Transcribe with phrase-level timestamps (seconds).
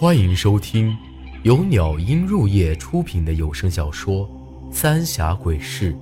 [0.00, 0.96] 欢迎收听
[1.42, 4.26] 由鸟音入夜出品的有声小说
[4.72, 5.92] 《三峡鬼事》，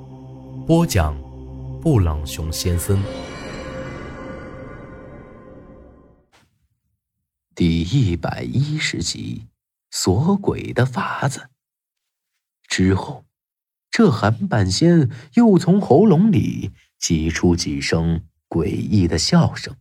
[0.66, 1.20] 播讲：
[1.82, 3.02] 布朗熊先生。
[7.56, 9.48] 第一百一十集，
[9.90, 11.48] 锁鬼的法子。
[12.68, 13.24] 之后，
[13.90, 16.70] 这韩半仙又从喉咙里
[17.00, 19.74] 挤出几声诡异的笑声，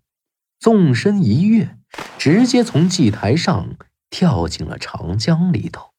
[0.60, 1.78] 纵身一跃，
[2.18, 3.76] 直接从祭台上。
[4.10, 5.94] 跳进了长江里头，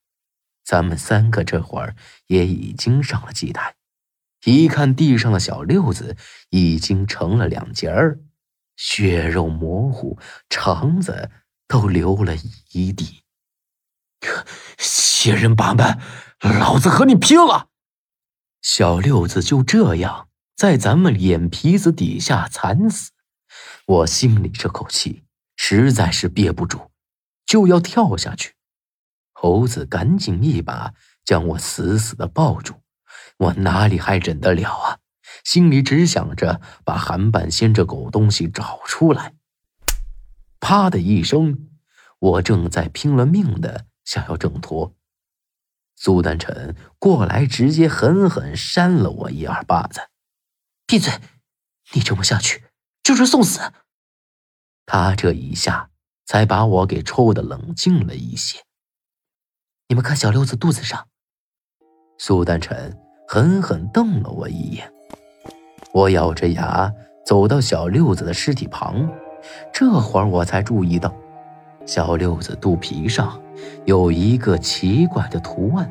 [0.65, 3.77] 咱们三个这会儿也已经上了祭台，
[4.45, 6.17] 一看地上的小六子
[6.51, 8.21] 已经成了两截儿，
[8.77, 10.19] 血肉模糊，
[10.49, 11.31] 肠子
[11.67, 12.35] 都流了
[12.73, 13.23] 一地。
[14.79, 15.99] 仙人八门，
[16.41, 17.69] 老子和你拼了！
[18.63, 23.13] 小六子就这样在咱们眼皮子底下惨死，
[23.87, 25.25] 我心里这口气
[25.57, 26.91] 实在是憋不住。
[27.49, 28.55] 就要跳下去，
[29.33, 30.93] 猴子赶紧一把
[31.25, 32.83] 将我死死的抱住，
[33.39, 34.99] 我哪里还忍得了啊？
[35.45, 39.35] 心里只想着把韩半仙这狗东西找出来。
[40.61, 41.71] 啪的一声，
[42.19, 44.95] 我正在拼了命的想要挣脱，
[45.97, 50.11] 苏丹臣过来直接狠狠扇了我一耳巴子
[50.87, 51.15] ：“闭嘴！
[51.95, 52.65] 你这么下去
[53.03, 53.73] 就是送死！”
[54.85, 55.88] 他这一下。
[56.29, 58.59] 才把我给抽的冷静了一些。
[59.89, 61.07] 你们看小六子肚子上，
[62.19, 62.95] 苏丹臣
[63.27, 64.93] 狠狠瞪了我一眼。
[65.95, 66.93] 我咬着牙
[67.25, 69.11] 走到小六子的尸体旁，
[69.73, 71.11] 这会儿我才注意到，
[71.87, 73.41] 小六子肚皮上
[73.87, 75.91] 有一个奇怪的图案，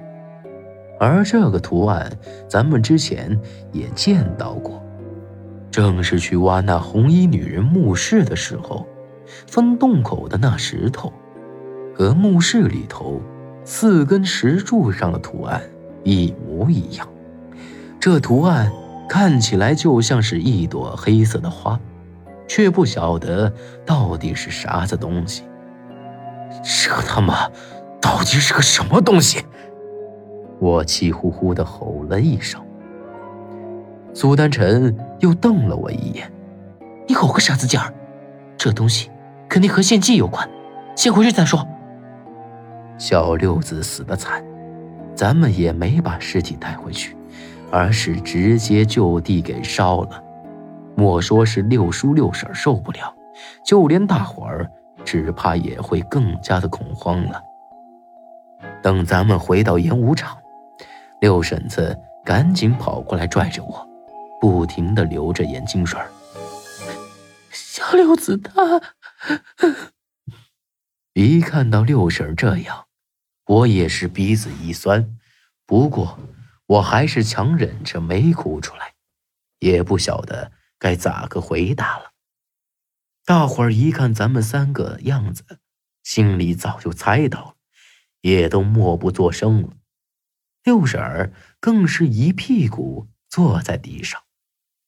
[0.99, 2.15] 而这个图案
[2.47, 3.35] 咱们之前
[3.71, 4.79] 也见到过，
[5.71, 8.87] 正是去挖那红衣女人墓室的时候。
[9.47, 11.11] 封洞口的那石头，
[11.95, 13.21] 和墓室里头
[13.63, 15.61] 四根石柱上的图案
[16.03, 17.07] 一模一样。
[17.99, 18.71] 这图案
[19.09, 21.79] 看起来就像是一朵黑色的花，
[22.47, 23.51] 却不晓得
[23.85, 25.43] 到底是啥子东西。
[26.63, 27.49] 这他妈
[28.01, 29.43] 到底是个什么东西？
[30.59, 32.59] 我气呼呼地吼了一声。
[34.13, 36.31] 苏丹臣又瞪了我一眼
[37.07, 37.93] ：“你吼个啥子劲儿？
[38.57, 39.11] 这东西……”
[39.49, 40.47] 肯定和献祭有关，
[40.95, 41.67] 先回去再说。
[42.97, 44.43] 小六子死的惨，
[45.15, 47.15] 咱们也没把尸体带回去，
[47.71, 50.23] 而是直接就地给烧了。
[50.95, 53.13] 莫说是六叔六婶受不了，
[53.63, 54.69] 就连大伙儿
[55.05, 57.41] 只怕也会更加的恐慌了。
[58.81, 60.35] 等咱们回到演武场，
[61.21, 63.87] 六婶子赶紧跑过来拽着我，
[64.41, 65.99] 不停的流着眼睛水
[67.77, 68.95] 小六子他。
[71.13, 72.87] 一看到六婶这样，
[73.45, 75.15] 我也是鼻子一酸。
[75.67, 76.19] 不过
[76.65, 78.95] 我还是强忍着没哭出来，
[79.59, 82.13] 也不晓得该咋个回答了。
[83.23, 85.59] 大伙儿一看咱们三个样子，
[86.01, 87.55] 心里早就猜到了，
[88.21, 89.69] 也都默不作声了。
[90.63, 94.23] 六婶儿更是一屁股坐在地上，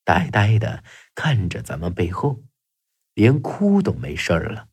[0.04, 0.84] 呆呆的
[1.14, 2.42] 看着咱们背后。
[3.20, 4.70] 连哭都没事儿了，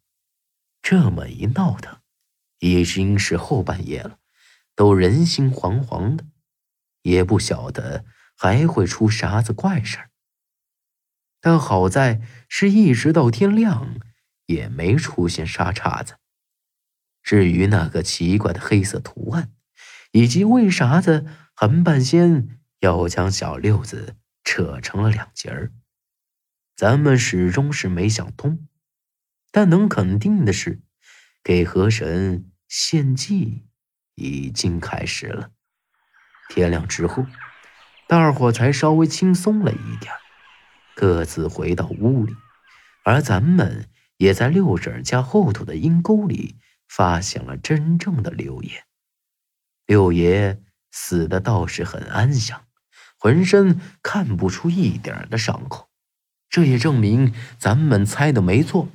[0.81, 1.99] 这么一闹腾，
[2.61, 4.21] 已经是后半夜了，
[4.77, 6.25] 都人心惶惶的，
[7.03, 8.05] 也不晓得
[8.37, 10.11] 还会出啥子怪事儿。
[11.41, 13.99] 但好在是一直到天亮，
[14.45, 16.15] 也没出现啥岔子。
[17.25, 19.51] 至于那个奇怪的黑色图案，
[20.13, 24.15] 以及为啥子韩半仙要将小六子
[24.45, 25.73] 扯成了两截儿。
[26.77, 28.69] 咱们始终是没想通，
[29.51, 30.83] 但能肯定的是，
[31.43, 33.67] 给河神献祭
[34.15, 35.53] 已经开始了。
[36.51, 37.25] 天亮之后，
[38.07, 40.13] 大伙才稍微轻松了一点，
[40.95, 42.37] 各自回到屋里，
[43.05, 43.89] 而咱们
[44.19, 48.85] 也在六婶家后头的阴沟里发现了真正的六爷。
[49.87, 50.63] 六爷
[50.93, 52.67] 死的倒是很安详，
[53.17, 55.86] 浑身看不出一点的伤口。
[56.49, 58.89] 这也证明咱们猜的没错，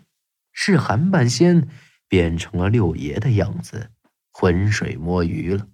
[0.51, 1.67] 是韩半仙
[2.07, 3.91] 变成了六爷的样子，
[4.31, 5.67] 浑水摸鱼了。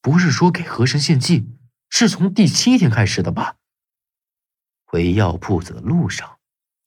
[0.00, 1.48] 不是说给河神献祭
[1.88, 3.56] 是从第七天开始的吧？
[4.84, 6.38] 回药铺子的路上，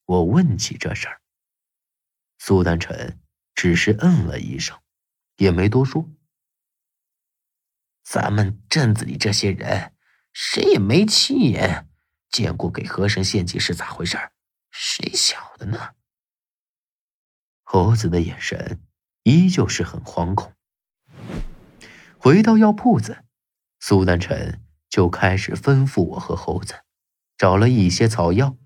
[0.06, 1.22] 我问起这事儿，
[2.38, 3.20] 苏丹臣
[3.56, 4.78] 只是嗯了一声，
[5.38, 6.10] 也没多说。
[8.04, 9.94] 咱们镇子里这些人，
[10.32, 11.90] 谁也没亲眼。
[12.36, 14.34] 见过给河神献祭是咋回事儿
[14.70, 15.92] 谁晓得呢？
[17.64, 18.82] 猴子的眼神
[19.24, 20.52] 依旧是很惶恐。
[22.18, 23.24] 回到药铺子，
[23.80, 26.82] 苏丹辰就开始吩咐我和猴子，
[27.38, 28.58] 找了一些草药，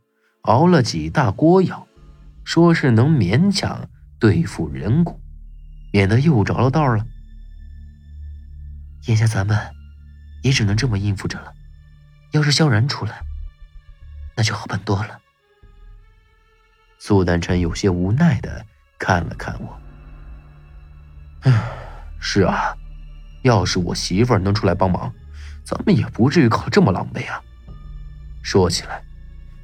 [0.42, 1.88] 熬了几大锅药，
[2.44, 3.88] 说是能勉强
[4.20, 5.22] 对付人骨，
[5.94, 7.06] 免得又着了道了。
[9.06, 9.56] 眼下咱们
[10.42, 11.54] 也只能这么应付着了。
[12.32, 13.22] 要是萧然出来，
[14.40, 15.20] 那就好办多了。
[16.98, 18.66] 苏丹臣有些无奈的
[18.98, 19.78] 看了看我，
[21.42, 21.52] 唉，
[22.22, 22.74] 是啊。
[23.42, 25.14] 要是我媳妇儿能出来帮忙，
[25.66, 27.42] 咱们也不至于搞这么狼狈啊。
[28.42, 29.04] 说起来，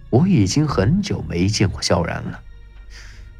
[0.10, 2.42] 我已经很久没见过萧然了，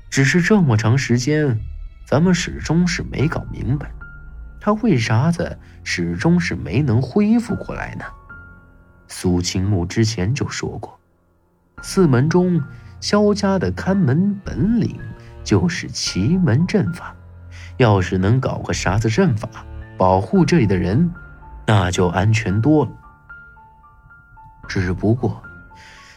[0.10, 1.60] 只是这么长时间，
[2.06, 3.92] 咱们始终是没搞明白，
[4.62, 8.06] 他为啥子始终是没能恢复过来呢？
[9.10, 10.98] 苏青木之前就说过，
[11.88, 12.60] 四门中
[13.00, 15.00] 萧家的看门本领
[15.44, 17.16] 就是奇门阵法，
[17.78, 19.48] 要是能搞个啥子阵法。
[19.96, 21.14] 保护这里的人，
[21.68, 22.92] 那就安全多了。
[24.68, 25.44] 只不过，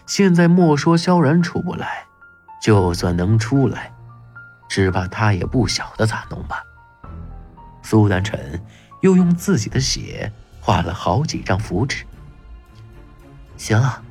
[0.07, 2.05] 现在莫说萧然出不来，
[2.63, 3.93] 就算能出来，
[4.71, 6.63] 只怕他也不晓得咋弄吧。
[7.83, 8.59] 苏丹臣
[9.03, 10.33] 又用自己的血
[10.63, 12.07] 画了好几张符纸。
[13.59, 14.03] 行了，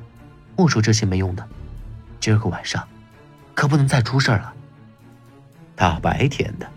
[0.58, 1.48] 莫说这些没用的，
[2.18, 2.82] 今儿个晚上
[3.54, 4.52] 可不能再出事了。
[5.76, 6.68] 大白天的，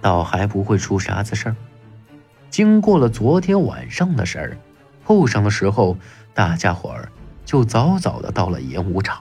[0.00, 1.56] 倒还不会出啥子事儿。
[2.48, 4.58] 经过了昨天晚上的事儿，
[5.04, 5.98] 后晌的时候，
[6.32, 7.12] 大家伙儿
[7.44, 9.20] 就早早的到了演武场。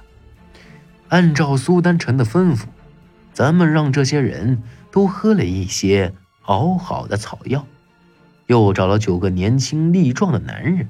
[1.09, 2.67] 按照苏丹臣的吩咐，
[3.33, 6.13] 咱们让这些人都喝了一些
[6.43, 7.67] 熬好的草药，
[8.47, 10.87] 又找了九个年轻力壮的男人，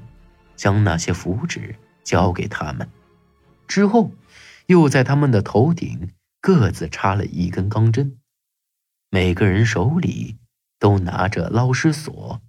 [0.54, 1.74] 将那些符纸
[2.04, 2.88] 交给他们，
[3.66, 4.12] 之后
[4.66, 8.18] 又在他们的头顶各自插了一根钢针，
[9.10, 10.38] 每个人手里。
[10.78, 12.42] 都拿着捞尸索，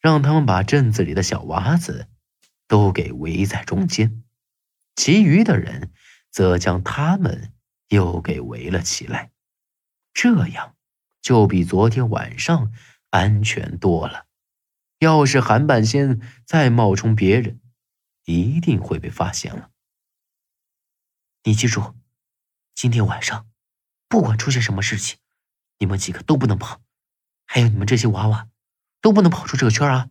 [0.00, 2.06] 让他们把镇子里的小娃子
[2.66, 4.22] 都给围在中间，
[4.96, 5.90] 其余的人
[6.30, 7.54] 则将他们
[7.88, 9.30] 又给围了起来。
[10.12, 10.76] 这样
[11.22, 12.70] 就比昨天晚上
[13.08, 14.26] 安全多了。
[14.98, 17.60] 要是韩半仙再冒充别人，
[18.26, 19.70] 一定会被发现了。
[21.48, 21.94] 你记住，
[22.74, 23.48] 今天晚上
[24.06, 25.16] 不管出现什么事情，
[25.78, 26.82] 你们几个都不能跑。
[27.46, 28.50] 还有你们这些娃娃，
[29.00, 30.10] 都不能跑出这个圈啊！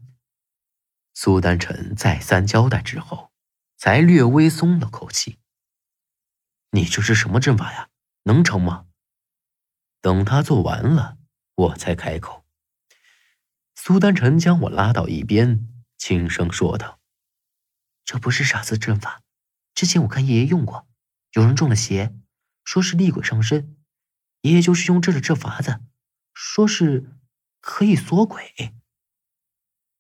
[1.13, 3.31] 苏丹臣再三交代之后，
[3.78, 5.38] 才略微松了口气。
[6.72, 7.89] 你这是什么阵法呀？
[8.24, 8.88] 能成吗？
[10.01, 11.19] 等他做完了，
[11.54, 12.48] 我才开口。
[13.75, 17.00] 苏丹臣将我拉到一边，轻声说道
[18.04, 19.22] ：“这不是傻子阵法，
[19.75, 20.87] 之前我看爷爷用过，
[21.38, 22.13] 有人中了邪，
[22.66, 23.78] 说是厉鬼上身，
[24.42, 25.80] 爷爷就是用这个这法子，
[26.34, 27.13] 说是。”
[27.60, 28.74] 可以锁鬼。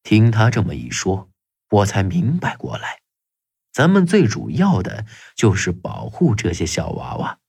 [0.01, 1.29] 听他这么一说，
[1.69, 3.01] 我才明白过来，
[3.73, 5.05] 咱们最主要的
[5.35, 7.39] 就是保护这些小娃娃。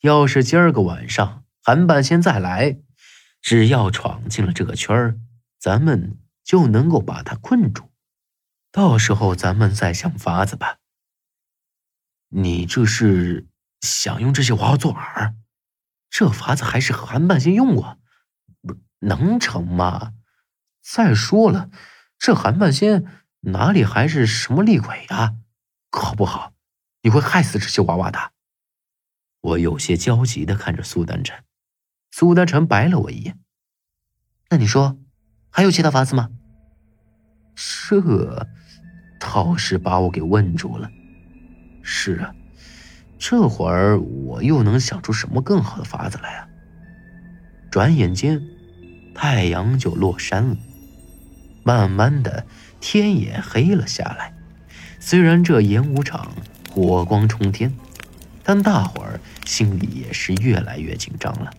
[0.00, 2.78] 要是今儿个晚上韩半仙再来，
[3.42, 5.20] 只要闯进了这个圈儿，
[5.58, 7.90] 咱们就能够把他困住。
[8.72, 10.78] 到时候咱们再想法子吧。
[12.36, 13.46] 你这是
[13.80, 15.34] 想用这些娃娃做饵？
[16.10, 17.98] 这法子还是韩半仙用过。
[18.98, 20.14] 能成吗？
[20.82, 21.70] 再说了，
[22.18, 23.04] 这韩半仙
[23.40, 25.36] 哪里还是什么厉鬼啊？
[25.90, 26.52] 搞不好
[27.02, 28.32] 你会害死这些娃娃的。
[29.40, 31.44] 我有些焦急的看着苏丹臣，
[32.10, 33.38] 苏丹臣白了我一眼。
[34.50, 34.98] 那你说，
[35.50, 36.30] 还有其他法子吗？
[37.54, 38.48] 这
[39.20, 40.90] 倒是把我给问住了。
[42.04, 42.34] 是啊，
[43.18, 46.48] 这会儿我又能想出什么更好的法子来啊？
[47.70, 48.42] 转眼间。
[49.14, 50.56] 太阳就落山了，
[51.62, 52.44] 慢慢的
[52.80, 54.34] 天也黑了下来。
[54.98, 56.32] 虽然这演武场
[56.68, 57.72] 火光冲天，
[58.42, 61.52] 但大伙儿心里也是越来越紧张了，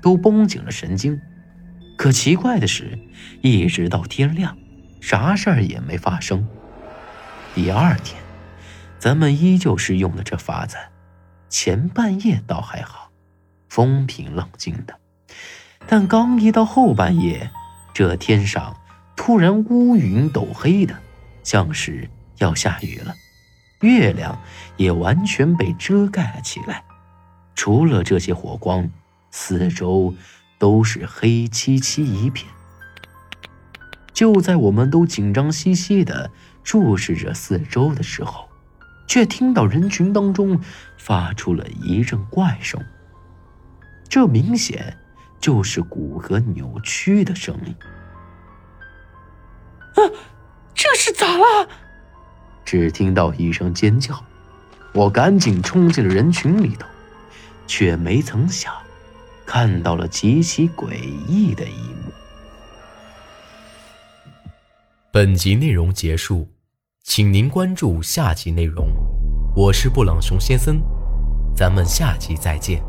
[0.00, 1.20] 都绷紧了神经。
[1.98, 2.98] 可奇怪的是，
[3.42, 4.56] 一直到天亮，
[5.02, 6.48] 啥事儿也没发生。
[7.54, 8.21] 第二天，
[9.02, 10.76] 咱们依旧是用的这法子，
[11.48, 13.10] 前半夜倒还好，
[13.68, 14.96] 风平浪静的。
[15.88, 17.50] 但刚一到后半夜，
[17.92, 18.76] 这天上
[19.16, 20.94] 突然乌云斗黑的，
[21.42, 23.12] 像是要下雨了。
[23.80, 24.40] 月亮
[24.76, 26.84] 也完全被遮盖了起来，
[27.56, 28.88] 除了这些火光，
[29.32, 30.14] 四周
[30.60, 32.48] 都是黑漆漆一片。
[34.12, 36.30] 就在我们都紧张兮兮的
[36.62, 38.48] 注视着四周的时候，
[39.06, 40.60] 却听到人群当中
[40.96, 42.82] 发出了一阵怪声。
[44.08, 44.96] 这明显。
[45.42, 47.74] 就是骨骼扭曲的声音。
[49.96, 49.98] 啊，
[50.72, 51.68] 这是咋了？
[52.64, 54.24] 只听到一声尖叫，
[54.92, 56.86] 我赶紧冲进了人群里头，
[57.66, 58.72] 却没曾想
[59.44, 60.94] 看到了极其诡
[61.26, 62.12] 异的一幕。
[65.10, 66.48] 本集内容结束，
[67.04, 68.88] 请您关注下集内容。
[69.56, 70.80] 我是布朗熊先生，
[71.54, 72.80] 咱们下集再见。